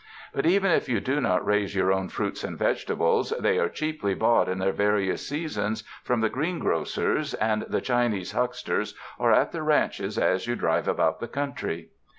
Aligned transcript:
But 0.33 0.47
even 0.47 0.71
if 0.71 0.89
you 0.89 0.99
do 0.99 1.21
not 1.21 1.45
raise 1.45 1.75
your 1.75 1.91
own 1.93 2.09
fruits 2.09 2.43
and 2.43 2.57
vegetables, 2.57 3.31
they 3.39 3.59
are 3.59 3.69
cheaply 3.69 4.15
bought 4.15 4.49
in 4.49 4.57
their 4.57 4.71
various 4.71 5.29
seasons 5.29 5.83
from 6.01 6.21
the 6.21 6.27
green 6.29 6.57
grocers 6.57 7.35
and 7.35 7.61
the 7.69 7.81
Chinese 7.81 8.31
hucksters, 8.31 8.95
or 9.19 9.31
at 9.31 9.51
the 9.51 9.61
ranches 9.61 10.17
as 10.17 10.47
you 10.47 10.55
drive 10.55 10.87
about 10.87 11.19
the 11.19 11.27
country. 11.27 11.89